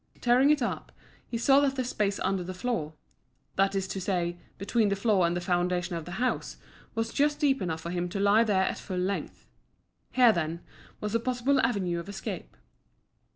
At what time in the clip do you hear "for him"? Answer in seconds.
7.81-8.09